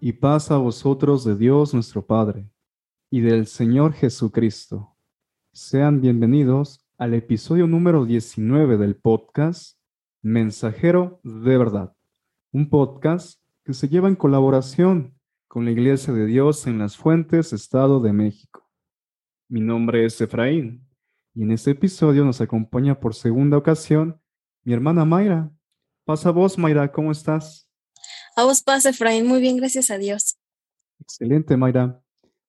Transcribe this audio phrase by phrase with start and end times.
[0.00, 2.48] Y paz a vosotros de Dios nuestro Padre
[3.10, 4.96] y del Señor Jesucristo.
[5.52, 9.78] Sean bienvenidos al episodio número 19 del podcast
[10.22, 11.94] Mensajero de Verdad,
[12.50, 17.52] un podcast que se lleva en colaboración con la Iglesia de Dios en Las Fuentes,
[17.52, 18.70] Estado de México.
[19.48, 20.88] Mi nombre es Efraín
[21.34, 24.18] y en este episodio nos acompaña por segunda ocasión
[24.64, 25.50] mi hermana Mayra.
[26.06, 27.68] Pasa vos, Mayra, ¿cómo estás?
[28.34, 29.26] A vos pasa, Efraín.
[29.26, 30.38] Muy bien, gracias a Dios.
[31.00, 32.00] Excelente, Mayra.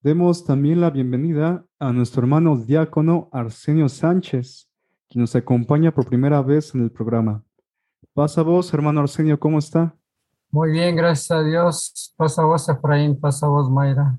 [0.01, 4.69] Demos también la bienvenida a nuestro hermano diácono Arsenio Sánchez,
[5.09, 7.43] quien nos acompaña por primera vez en el programa.
[8.13, 9.93] Pasa vos, hermano Arsenio, ¿cómo está?
[10.51, 12.13] Muy bien, gracias a Dios.
[12.15, 14.17] Pasa vos, Efraín, pasa vos, Mayra.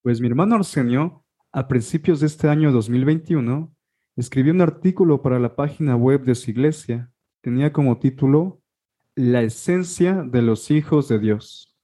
[0.00, 3.74] Pues mi hermano Arsenio, a principios de este año 2021,
[4.16, 7.10] escribió un artículo para la página web de su iglesia.
[7.42, 8.62] Tenía como título
[9.16, 11.76] la esencia de los hijos de Dios.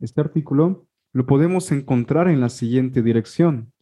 [0.00, 3.72] Este artículo lo podemos encontrar en la siguiente dirección,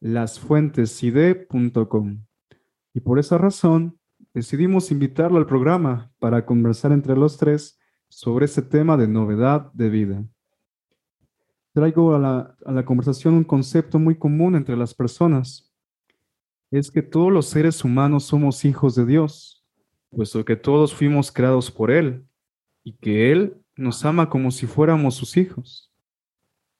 [0.00, 2.24] lasfuenteside.com.
[2.94, 3.98] Y por esa razón
[4.32, 9.90] decidimos invitarlo al programa para conversar entre los tres sobre ese tema de novedad de
[9.90, 10.24] vida.
[11.74, 15.70] Traigo a la conversación un concepto muy común entre las personas.
[16.70, 19.66] Es que todos los seres humanos somos hijos de Dios,
[20.08, 22.26] puesto que todos fuimos creados por Él
[22.84, 25.90] y que Él nos ama como si fuéramos sus hijos.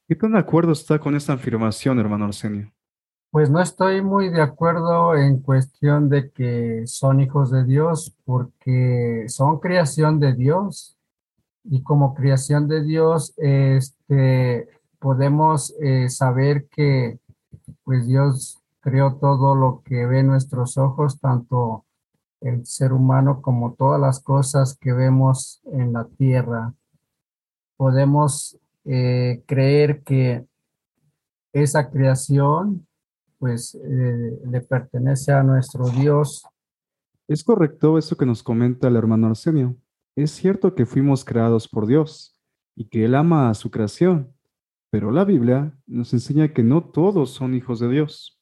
[0.07, 2.71] ¿Qué tan de acuerdo está con esta afirmación, hermano Arsenio?
[3.31, 9.25] Pues no estoy muy de acuerdo en cuestión de que son hijos de Dios, porque
[9.29, 10.97] son creación de Dios.
[11.65, 14.69] Y como creación de Dios, este,
[15.01, 17.19] podemos eh, saber que
[17.83, 21.84] pues Dios creó todo lo que ve nuestros ojos, tanto
[22.45, 26.75] el ser humano como todas las cosas que vemos en la tierra.
[27.77, 30.45] Podemos eh, creer que
[31.53, 32.87] esa creación
[33.39, 36.45] pues eh, le pertenece a nuestro Dios.
[37.27, 39.77] Es correcto eso que nos comenta el hermano Arsenio.
[40.15, 42.39] Es cierto que fuimos creados por Dios
[42.77, 44.33] y que Él ama a su creación,
[44.91, 48.39] pero la Biblia nos enseña que no todos son hijos de Dios.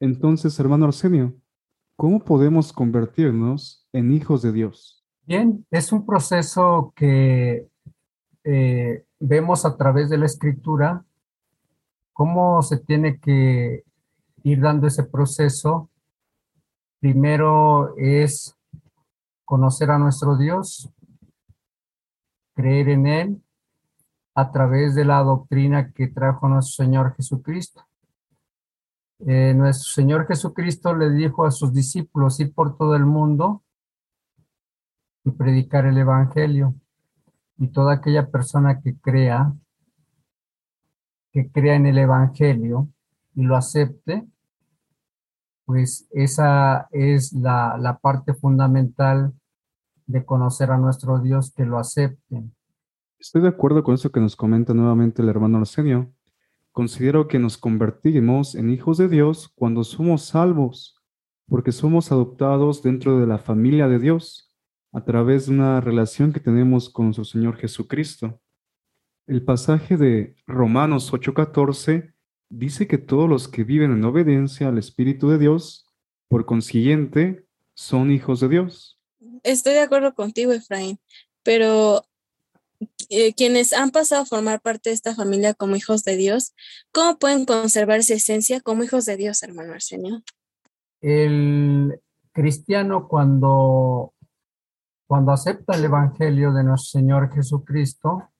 [0.00, 1.34] Entonces, hermano Arsenio,
[2.02, 5.04] ¿Cómo podemos convertirnos en hijos de Dios?
[5.24, 7.68] Bien, es un proceso que
[8.42, 11.04] eh, vemos a través de la escritura,
[12.12, 13.84] cómo se tiene que
[14.42, 15.90] ir dando ese proceso.
[16.98, 18.58] Primero es
[19.44, 20.90] conocer a nuestro Dios,
[22.52, 23.42] creer en Él
[24.34, 27.86] a través de la doctrina que trajo nuestro Señor Jesucristo.
[29.24, 33.62] Eh, nuestro Señor Jesucristo le dijo a sus discípulos ir por todo el mundo
[35.24, 36.74] y predicar el Evangelio.
[37.58, 39.52] Y toda aquella persona que crea,
[41.30, 42.88] que crea en el Evangelio
[43.34, 44.26] y lo acepte,
[45.64, 49.32] pues esa es la, la parte fundamental
[50.06, 52.54] de conocer a nuestro Dios, que lo acepten.
[53.20, 56.12] Estoy de acuerdo con eso que nos comenta nuevamente el hermano Arsenio.
[56.72, 60.96] Considero que nos convertimos en hijos de Dios cuando somos salvos,
[61.46, 64.50] porque somos adoptados dentro de la familia de Dios
[64.90, 68.40] a través de una relación que tenemos con nuestro Señor Jesucristo.
[69.26, 72.14] El pasaje de Romanos 8:14
[72.48, 75.92] dice que todos los que viven en obediencia al Espíritu de Dios,
[76.28, 78.98] por consiguiente, son hijos de Dios.
[79.42, 80.98] Estoy de acuerdo contigo, Efraín,
[81.42, 82.02] pero
[83.08, 86.54] eh, quienes han pasado a formar parte de esta familia como hijos de Dios,
[86.92, 90.22] ¿cómo pueden conservar esa esencia como hijos de Dios, hermano Arsenio?
[91.00, 92.00] El
[92.32, 94.14] cristiano cuando,
[95.06, 98.30] cuando acepta el Evangelio de nuestro Señor Jesucristo,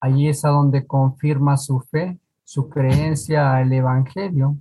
[0.00, 4.56] allí es a donde confirma su fe, su creencia al Evangelio.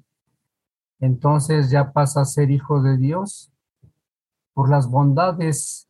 [0.99, 3.51] Entonces ya pasa a ser hijo de Dios
[4.53, 5.89] por las bondades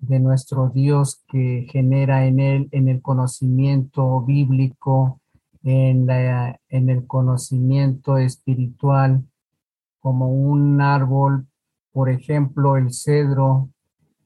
[0.00, 5.20] de nuestro Dios que genera en él, en el conocimiento bíblico,
[5.62, 9.24] en, la, en el conocimiento espiritual,
[10.00, 11.46] como un árbol,
[11.92, 13.68] por ejemplo, el cedro.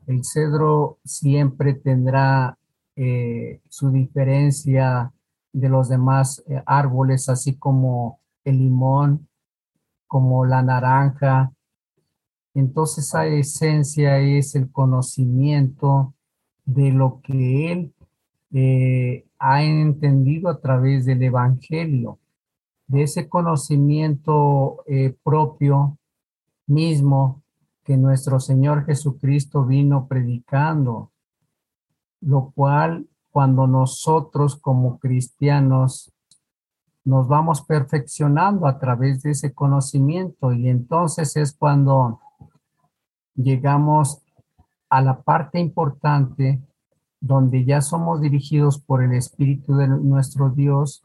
[0.07, 2.57] El cedro siempre tendrá
[2.95, 5.13] eh, su diferencia
[5.53, 9.29] de los demás eh, árboles, así como el limón,
[10.07, 11.53] como la naranja,
[12.55, 16.15] entonces esa esencia es el conocimiento
[16.65, 17.95] de lo que él
[18.53, 22.19] eh, ha entendido a través del Evangelio,
[22.87, 25.99] de ese conocimiento eh, propio
[26.67, 27.43] mismo
[27.83, 31.11] que nuestro Señor Jesucristo vino predicando,
[32.21, 36.15] lo cual cuando nosotros como cristianos
[37.05, 40.53] nos vamos perfeccionando a través de ese conocimiento.
[40.53, 42.21] Y entonces es cuando
[43.35, 44.23] llegamos
[44.89, 46.61] a la parte importante
[47.21, 51.03] donde ya somos dirigidos por el Espíritu de nuestro Dios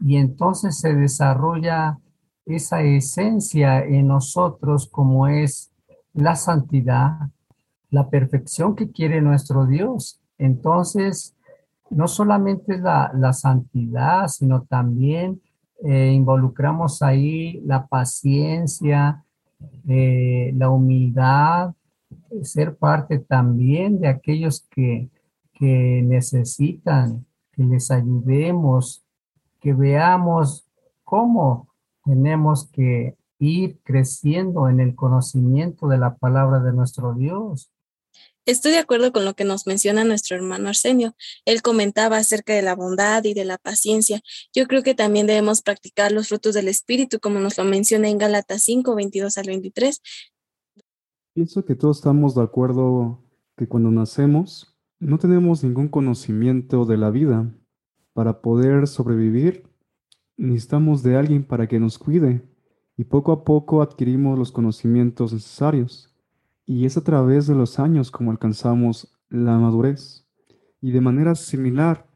[0.00, 1.98] y entonces se desarrolla
[2.44, 5.72] esa esencia en nosotros como es
[6.12, 7.30] la santidad,
[7.90, 10.20] la perfección que quiere nuestro Dios.
[10.38, 11.34] Entonces,
[11.88, 15.40] no solamente la, la santidad, sino también
[15.84, 19.24] eh, involucramos ahí la paciencia,
[19.88, 21.74] eh, la humildad,
[22.42, 25.10] ser parte también de aquellos que,
[25.52, 29.04] que necesitan, que les ayudemos,
[29.60, 30.66] que veamos
[31.04, 31.68] cómo
[32.04, 37.71] tenemos que ir creciendo en el conocimiento de la palabra de nuestro Dios.
[38.44, 41.14] Estoy de acuerdo con lo que nos menciona nuestro hermano Arsenio.
[41.44, 44.20] Él comentaba acerca de la bondad y de la paciencia.
[44.52, 48.18] Yo creo que también debemos practicar los frutos del Espíritu, como nos lo menciona en
[48.18, 50.00] Gálatas 5, 22 al 23.
[51.34, 53.22] Pienso que todos estamos de acuerdo
[53.56, 57.48] que cuando nacemos no tenemos ningún conocimiento de la vida.
[58.12, 59.64] Para poder sobrevivir,
[60.36, 62.42] necesitamos de alguien para que nos cuide
[62.96, 66.11] y poco a poco adquirimos los conocimientos necesarios.
[66.72, 70.26] Y es a través de los años como alcanzamos la madurez.
[70.80, 72.08] Y de manera similar,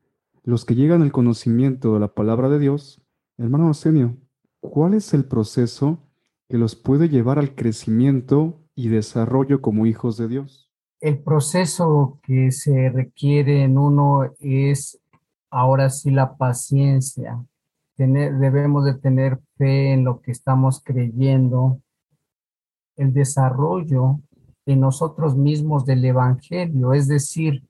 [0.44, 3.02] los que llegan al conocimiento de la palabra de Dios,
[3.36, 4.16] hermano Arsenio,
[4.60, 5.98] ¿cuál es el proceso
[6.48, 10.70] que los puede llevar al crecimiento y desarrollo como hijos de Dios?
[11.00, 14.98] El proceso que se requiere en uno es
[15.50, 17.44] ahora sí la paciencia.
[17.98, 21.78] debemos de tener fe en lo que estamos creyendo.
[22.96, 24.20] El desarrollo
[24.66, 27.62] en nosotros mismos del Evangelio, es decir,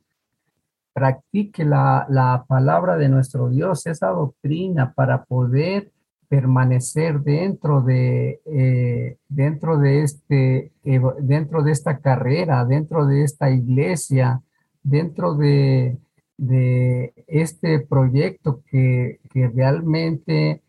[0.94, 5.92] practique la, la, palabra de nuestro Dios, esa doctrina para poder
[6.28, 10.72] permanecer dentro de, eh, dentro de este,
[11.20, 14.42] dentro de esta carrera, dentro de esta iglesia,
[14.82, 15.98] dentro de,
[16.38, 20.62] de este proyecto que, que realmente,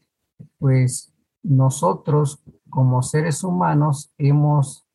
[0.59, 4.86] pues, nosotros como seres humanos hemos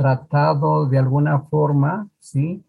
[0.00, 2.64] tratado de alguna forma, ¿sí?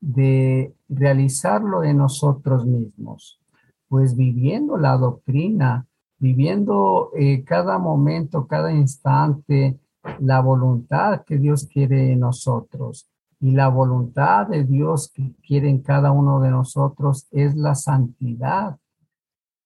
[0.00, 3.40] De realizarlo en nosotros mismos,
[3.88, 5.86] pues viviendo la doctrina,
[6.18, 9.78] viviendo eh, cada momento, cada instante,
[10.18, 13.08] la voluntad que Dios quiere en nosotros.
[13.40, 18.78] Y la voluntad de Dios que quiere en cada uno de nosotros es la santidad.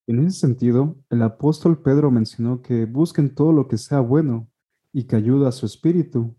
[0.07, 4.47] En ese sentido, el apóstol Pedro mencionó que busquen todo lo que sea bueno
[4.93, 6.35] y que ayuda a su espíritu,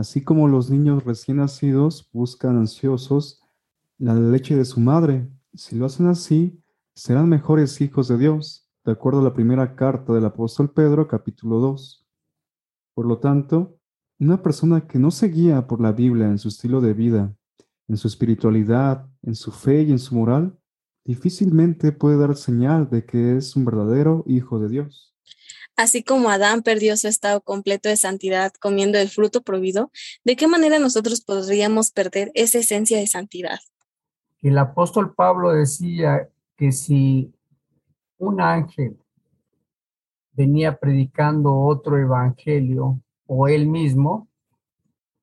[0.00, 3.42] Así como los niños recién nacidos buscan ansiosos
[3.98, 6.58] la leche de su madre, si lo hacen así,
[6.94, 11.58] serán mejores hijos de Dios, de acuerdo a la primera carta del apóstol Pedro, capítulo
[11.58, 12.08] 2.
[12.94, 13.76] Por lo tanto,
[14.18, 17.36] una persona que no se guía por la Biblia en su estilo de vida,
[17.86, 20.58] en su espiritualidad, en su fe y en su moral,
[21.04, 25.09] difícilmente puede dar señal de que es un verdadero hijo de Dios.
[25.80, 29.90] Así como Adán perdió su estado completo de santidad comiendo el fruto prohibido,
[30.24, 33.60] ¿de qué manera nosotros podríamos perder esa esencia de santidad?
[34.42, 37.32] El apóstol Pablo decía que si
[38.18, 38.98] un ángel
[40.32, 44.28] venía predicando otro evangelio o él mismo,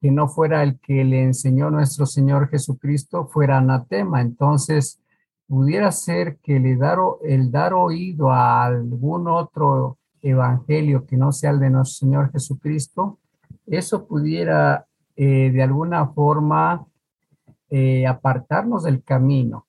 [0.02, 4.22] que no fuera el que le enseñó nuestro Señor Jesucristo, fuera anatema.
[4.22, 5.00] Entonces,
[5.48, 10.00] pudiera ser que le dar, el dar oído a algún otro
[10.30, 13.20] evangelio que no sea el de nuestro Señor Jesucristo,
[13.66, 16.86] eso pudiera eh, de alguna forma
[17.70, 19.68] eh, apartarnos del camino.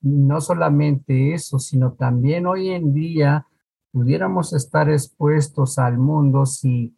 [0.00, 3.46] No solamente eso, sino también hoy en día
[3.92, 6.96] pudiéramos estar expuestos al mundo si,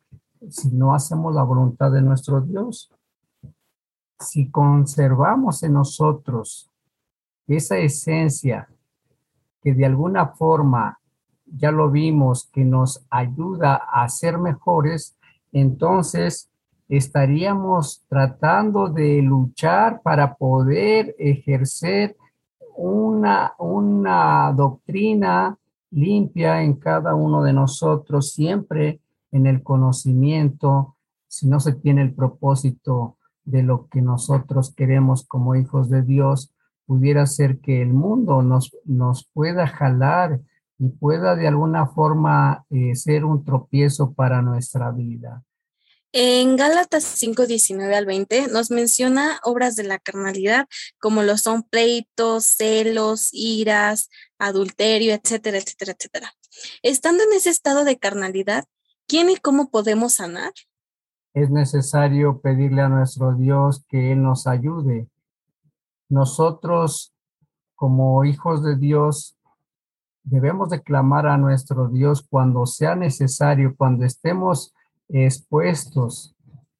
[0.48, 2.92] si no hacemos la voluntad de nuestro Dios.
[4.18, 6.70] Si conservamos en nosotros
[7.48, 8.68] esa esencia
[9.60, 10.98] que de alguna forma
[11.56, 15.16] ya lo vimos, que nos ayuda a ser mejores,
[15.52, 16.50] entonces
[16.88, 22.16] estaríamos tratando de luchar para poder ejercer
[22.76, 25.56] una, una doctrina
[25.90, 30.96] limpia en cada uno de nosotros, siempre en el conocimiento,
[31.28, 36.52] si no se tiene el propósito de lo que nosotros queremos como hijos de Dios,
[36.86, 40.40] pudiera ser que el mundo nos, nos pueda jalar
[40.82, 45.44] y pueda de alguna forma eh, ser un tropiezo para nuestra vida.
[46.10, 50.66] En Gálatas 5, 19 al 20 nos menciona obras de la carnalidad
[50.98, 56.32] como lo son pleitos, celos, iras, adulterio, etcétera, etcétera, etcétera.
[56.82, 58.64] Estando en ese estado de carnalidad,
[59.06, 60.52] ¿quién y cómo podemos sanar?
[61.32, 65.08] Es necesario pedirle a nuestro Dios que Él nos ayude.
[66.08, 67.14] Nosotros,
[67.76, 69.36] como hijos de Dios,
[70.24, 74.74] debemos de clamar a nuestro Dios cuando sea necesario, cuando estemos
[75.08, 76.34] expuestos,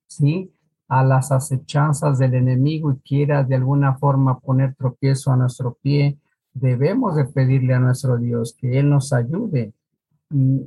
[0.07, 0.53] ¿sí?
[0.89, 6.19] A las acechanzas del enemigo y quiera de alguna forma poner tropiezo a nuestro pie,
[6.55, 9.73] debemos de pedirle a nuestro Dios que Él nos ayude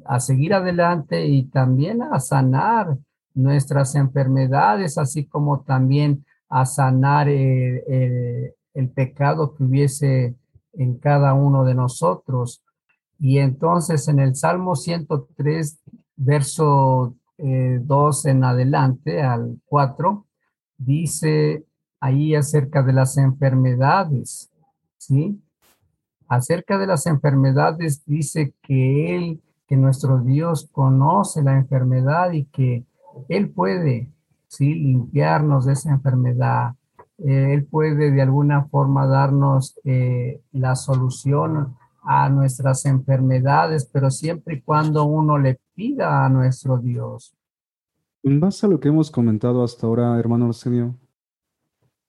[0.05, 2.98] a seguir adelante y también a sanar
[3.34, 10.36] nuestras enfermedades, así como también a sanar el, el pecado que hubiese
[10.74, 12.62] en cada uno de nosotros.
[13.19, 15.79] Y entonces en el Salmo 103,
[16.15, 20.25] verso 2 eh, en adelante al 4,
[20.77, 21.65] dice
[22.00, 24.51] ahí acerca de las enfermedades,
[24.98, 25.41] ¿sí?
[26.27, 32.86] Acerca de las enfermedades dice que Él, que nuestro Dios conoce la enfermedad y que
[33.29, 34.12] Él puede,
[34.48, 34.74] ¿sí?
[34.74, 36.75] Limpiarnos de esa enfermedad.
[37.17, 44.62] él puede de alguna forma darnos eh, la solución a nuestras enfermedades, pero siempre y
[44.62, 47.36] cuando uno le pida a nuestro Dios.
[48.24, 50.96] En base a lo que hemos comentado hasta ahora, hermano Arsenio,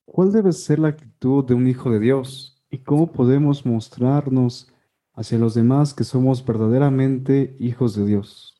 [0.05, 4.73] ¿cuál debe ser la actitud de un hijo de Dios y cómo podemos mostrarnos
[5.15, 8.57] hacia los demás que somos verdaderamente hijos de Dios?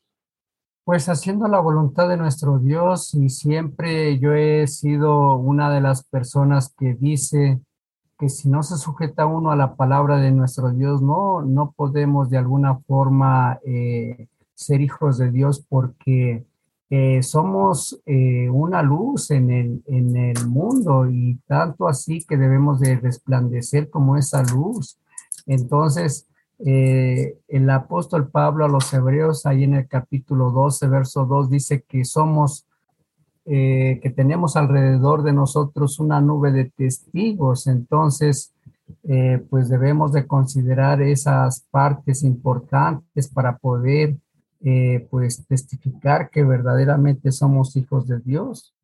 [0.85, 6.05] Pues haciendo la voluntad de nuestro Dios y siempre yo he sido una de las
[6.05, 7.61] personas que dice
[8.19, 12.31] que si no se sujeta uno a la palabra de nuestro Dios, no, no podemos
[12.31, 16.47] de alguna forma eh, ser hijos de Dios porque
[16.89, 22.81] eh, somos eh, una luz en el, en el mundo y tanto así que debemos
[22.81, 24.99] de resplandecer como esa luz.
[25.47, 26.27] Entonces,
[26.59, 32.07] el apóstol Pablo a los hebreos, ahí en el capítulo 12, verso 2, dice que
[32.07, 32.66] somos
[33.49, 38.53] eh, que tenemos alrededor de nosotros una nube de testigos, entonces
[39.05, 44.17] eh, pues debemos de considerar esas partes importantes para poder
[44.63, 48.75] eh, pues testificar que verdaderamente somos hijos de Dios.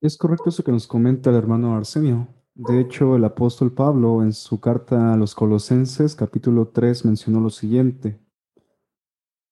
[0.00, 2.28] Es correcto eso que nos comenta el hermano Arsenio.
[2.54, 7.50] De hecho, el apóstol Pablo en su carta a los Colosenses capítulo 3 mencionó lo
[7.50, 8.20] siguiente.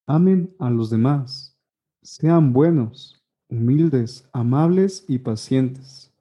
[0.06, 1.58] Amen a los demás,
[2.02, 3.23] sean buenos,
[3.56, 6.12] humildes, amables y pacientes.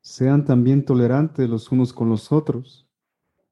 [0.00, 2.88] Sean también tolerantes los unos con los otros.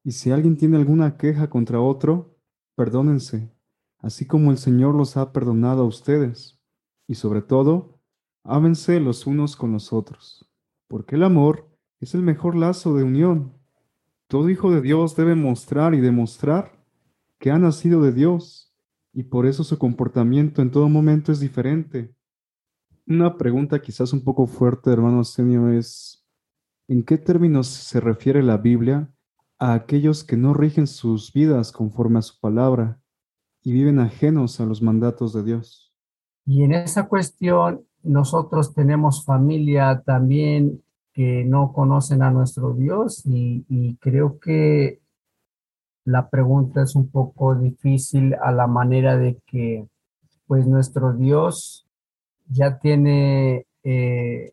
[0.03, 2.37] Y si alguien tiene alguna queja contra otro,
[2.75, 3.53] perdónense,
[3.99, 6.59] así como el Señor los ha perdonado a ustedes.
[7.07, 8.01] Y sobre todo,
[8.45, 10.49] ámense los unos con los otros,
[10.87, 11.69] porque el amor
[12.01, 13.53] es el mejor lazo de unión.
[14.27, 16.85] Todo hijo de Dios debe mostrar y demostrar
[17.39, 18.75] que ha nacido de Dios,
[19.13, 22.15] y por eso su comportamiento en todo momento es diferente
[23.09, 26.27] una pregunta quizás un poco fuerte, hermano Arsenio, es,
[26.89, 29.11] ¿en qué términos se refiere la Biblia
[29.59, 33.01] a aquellos que no rigen sus vidas conforme a su palabra
[33.63, 35.95] y viven ajenos a los mandatos de Dios?
[36.45, 43.65] Y en esa cuestión, nosotros tenemos familia también que no conocen a nuestro Dios y,
[43.69, 45.01] y creo que
[46.05, 49.89] la pregunta es un poco difícil a la manera de que
[50.47, 51.88] pues nuestro Dios
[52.49, 54.53] ya tiene eh,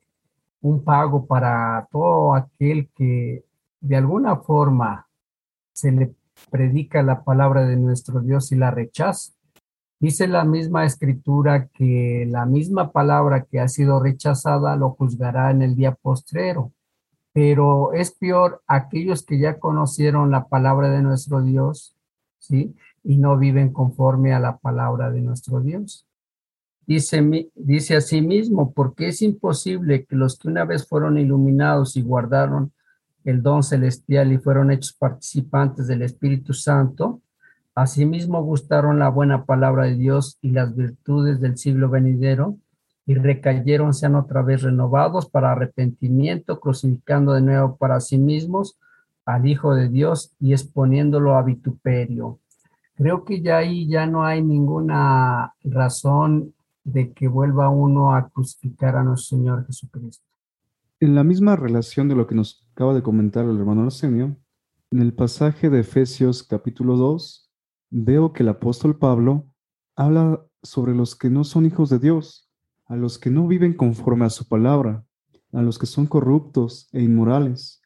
[0.62, 3.44] un pago para todo aquel que
[3.82, 5.08] de alguna forma
[5.74, 6.16] se le
[6.50, 9.34] predica la palabra de nuestro Dios y la rechaza.
[10.00, 15.62] Dice la misma escritura que la misma palabra que ha sido rechazada lo juzgará en
[15.62, 16.72] el día postrero.
[17.34, 21.96] Pero es peor aquellos que ya conocieron la palabra de nuestro Dios,
[22.40, 22.76] ¿sí?
[23.04, 26.08] Y no viven conforme a la palabra de nuestro Dios.
[26.88, 32.02] Dice, dice sí mismo, porque es imposible que los que una vez fueron iluminados y
[32.02, 32.72] guardaron
[33.24, 37.22] el don celestial y fueron hechos participantes del Espíritu Santo,
[37.74, 42.58] asimismo gustaron la buena palabra de Dios y las virtudes del siglo venidero,
[43.08, 48.80] y recayeron, sean otra vez renovados para arrepentimiento, crucificando de nuevo para sí mismos
[49.26, 52.40] al Hijo de Dios y exponiéndolo a vituperio.
[52.96, 56.55] Creo que ya ahí ya no hay ninguna razón
[56.86, 60.24] de que vuelva uno a crucificar a nuestro Señor Jesucristo.
[61.02, 64.38] En la misma relación de lo que nos acaba de comentar el hermano Arsenio,
[64.92, 67.52] en el pasaje de Efesios capítulo 2,
[67.90, 69.48] veo que el apóstol Pablo
[69.96, 72.50] habla sobre los que no son hijos de Dios
[72.86, 75.04] a los que no viven conforme a su palabra,
[75.52, 77.82] a los que son corruptos e inmorales,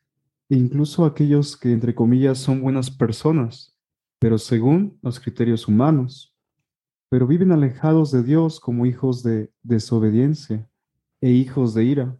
[0.49, 3.77] e incluso aquellos que, entre comillas, son buenas personas,
[4.19, 6.35] pero según los criterios humanos,
[7.09, 10.69] pero viven alejados de Dios como hijos de desobediencia
[11.21, 12.17] e hijos de ira.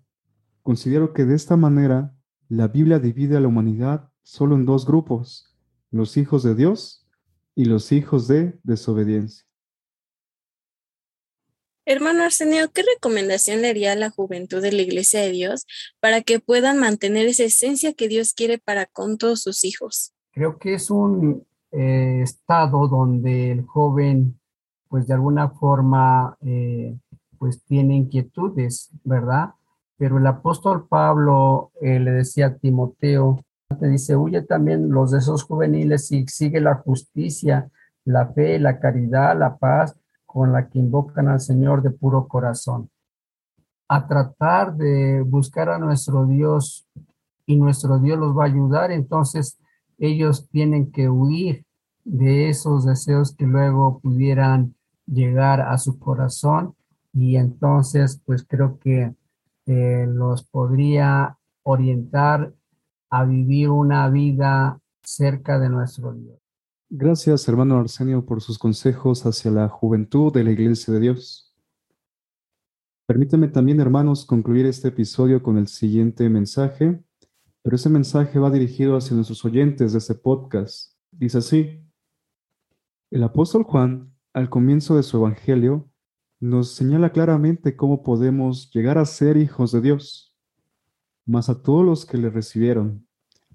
[0.64, 2.16] Considero que de esta manera
[2.48, 5.56] la Biblia divide a la humanidad solo en dos grupos,
[5.92, 7.08] los hijos de Dios
[7.56, 9.46] y los hijos de desobediencia.
[11.86, 15.66] Hermano Arsenio, ¿qué recomendación le haría a la juventud de la Iglesia de Dios
[16.00, 20.14] para que puedan mantener esa esencia que Dios quiere para con todos sus hijos?
[20.32, 24.39] Creo que es un eh, estado donde el joven,
[24.90, 26.98] pues de alguna forma, eh,
[27.38, 29.52] pues tiene inquietudes, ¿verdad?
[29.98, 33.40] Pero el apóstol Pablo eh, le decía a Timoteo,
[33.80, 37.70] te dice, huye también los deseos juveniles y sigue la justicia,
[38.04, 42.90] la fe, la caridad, la paz con la que invocan al Señor de puro corazón.
[43.88, 46.88] A tratar de buscar a nuestro Dios
[47.46, 49.60] y nuestro Dios los va a ayudar, entonces
[50.00, 51.66] ellos tienen que huir
[52.04, 54.76] de esos deseos que luego pudieran
[55.12, 56.76] llegar a su corazón
[57.14, 59.16] y entonces pues creo que
[59.66, 62.54] eh, los podría orientar
[63.10, 66.40] a vivir una vida cerca de nuestro Dios.
[66.90, 71.54] Gracias, hermano Arsenio, por sus consejos hacia la juventud de la Iglesia de Dios.
[73.06, 77.04] Permíteme también, hermanos, concluir este episodio con el siguiente mensaje,
[77.64, 80.94] pero ese mensaje va dirigido hacia nuestros oyentes de este podcast.
[81.12, 81.84] Dice así,
[83.12, 85.90] el apóstol Juan, al comienzo de su Evangelio,
[86.40, 90.36] nos señala claramente cómo podemos llegar a ser hijos de Dios.
[91.26, 93.08] Mas a todos los que le recibieron,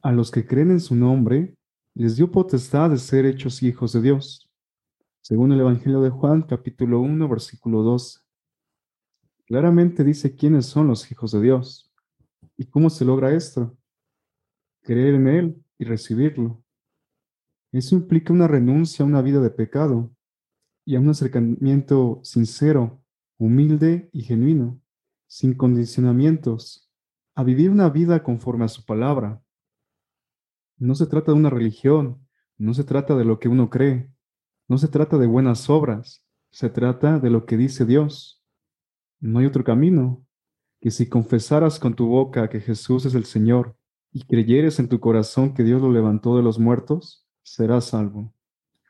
[0.02, 1.56] a los que creen en su nombre,
[1.94, 4.50] les dio potestad de ser hechos hijos de Dios,
[5.20, 8.20] según el Evangelio de Juan, capítulo 1, versículo 12.
[9.46, 11.92] Claramente dice quiénes son los hijos de Dios
[12.56, 13.76] y cómo se logra esto.
[14.82, 16.62] Creer en Él y recibirlo.
[17.72, 20.13] Eso implica una renuncia a una vida de pecado
[20.84, 23.02] y a un acercamiento sincero,
[23.38, 24.80] humilde y genuino,
[25.26, 26.90] sin condicionamientos,
[27.34, 29.42] a vivir una vida conforme a su palabra,
[30.76, 32.26] no se trata de una religión,
[32.58, 34.10] no se trata de lo que uno cree,
[34.68, 38.42] no se trata de buenas obras, se trata de lo que dice Dios.
[39.20, 40.26] No hay otro camino
[40.80, 43.76] que si confesaras con tu boca que Jesús es el Señor
[44.12, 48.32] y creyeres en tu corazón que Dios lo levantó de los muertos, serás salvo.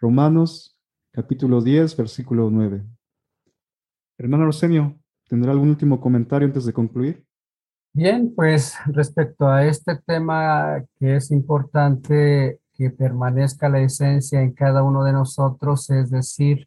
[0.00, 0.73] Romanos
[1.14, 2.84] capítulo 10, versículo 9.
[4.18, 4.98] Hermano Arsenio,
[5.28, 7.24] ¿tendrá algún último comentario antes de concluir?
[7.92, 14.82] Bien, pues respecto a este tema que es importante que permanezca la esencia en cada
[14.82, 16.66] uno de nosotros, es decir,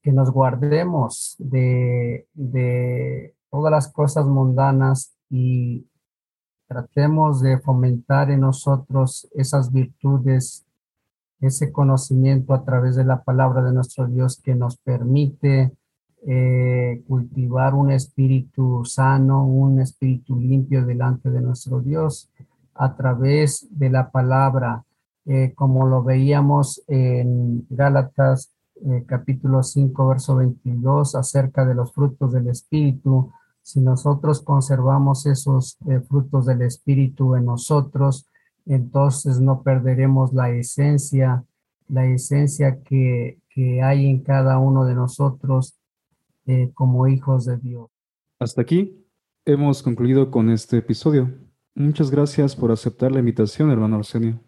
[0.00, 5.86] que nos guardemos de, de todas las cosas mundanas y
[6.66, 10.64] tratemos de fomentar en nosotros esas virtudes,
[11.46, 15.72] ese conocimiento a través de la palabra de nuestro Dios que nos permite
[16.26, 22.30] eh, cultivar un espíritu sano, un espíritu limpio delante de nuestro Dios
[22.74, 24.84] a través de la palabra,
[25.26, 28.52] eh, como lo veíamos en Gálatas
[28.86, 33.30] eh, capítulo 5, verso 22, acerca de los frutos del espíritu.
[33.62, 35.78] Si nosotros conservamos esos
[36.08, 38.26] frutos del espíritu en nosotros,
[38.66, 41.44] entonces no perderemos la esencia,
[41.88, 45.74] la esencia que, que hay en cada uno de nosotros
[46.46, 47.88] eh, como hijos de Dios.
[48.38, 49.04] Hasta aquí
[49.44, 51.30] hemos concluido con este episodio.
[51.74, 54.40] Muchas gracias por aceptar la invitación, hermano Arsenio.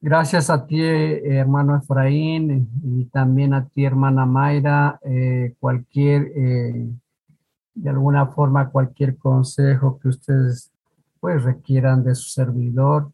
[0.00, 5.00] Gracias a ti, hermano Efraín, y también a ti, hermana Mayra.
[5.02, 6.88] Eh, cualquier, eh,
[7.74, 10.70] de alguna forma, cualquier consejo que ustedes
[11.20, 13.12] pues requieran de su servidor,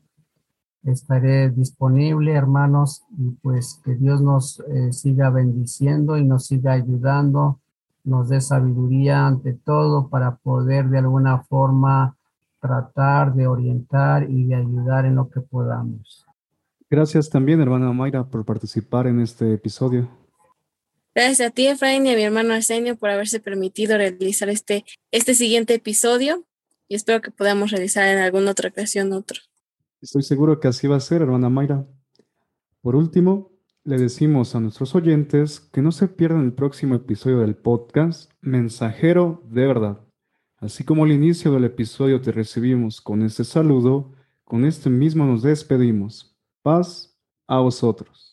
[0.84, 7.60] estaré disponible, hermanos, y pues que Dios nos siga bendiciendo y nos siga ayudando
[8.04, 12.16] nos dé sabiduría ante todo para poder de alguna forma
[12.60, 16.26] tratar de orientar y de ayudar en lo que podamos.
[16.88, 20.08] Gracias también, hermana Mayra, por participar en este episodio.
[21.14, 25.34] Gracias a ti, Efraín, y a mi hermano Arsenio por haberse permitido realizar este, este
[25.34, 26.44] siguiente episodio
[26.88, 29.40] y espero que podamos realizar en alguna otra ocasión otro.
[30.00, 31.86] Estoy seguro que así va a ser, hermana Mayra.
[32.80, 33.52] Por último,
[33.84, 39.42] le decimos a nuestros oyentes que no se pierdan el próximo episodio del podcast Mensajero
[39.50, 40.00] de Verdad.
[40.56, 44.12] Así como al inicio del episodio te recibimos con este saludo,
[44.44, 46.34] con este mismo nos despedimos.
[46.62, 48.29] Paz a vosotros.